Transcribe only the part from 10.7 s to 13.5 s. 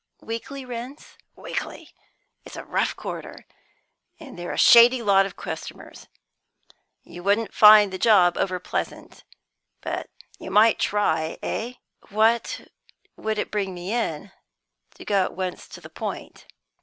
try, eh?" "What would